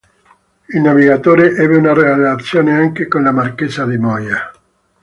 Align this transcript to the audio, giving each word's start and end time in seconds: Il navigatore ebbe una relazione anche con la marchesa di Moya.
Il 0.69 0.81
navigatore 0.81 1.51
ebbe 1.51 1.75
una 1.77 1.93
relazione 1.93 2.75
anche 2.75 3.07
con 3.07 3.21
la 3.21 3.31
marchesa 3.31 3.85
di 3.85 3.97
Moya. 3.99 4.51